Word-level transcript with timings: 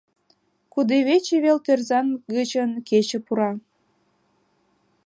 Кудывече 0.73 1.35
вел 1.43 1.57
тӧрзан 1.65 2.07
гычын 2.33 2.71
кече 2.89 3.19
пура. 3.25 3.51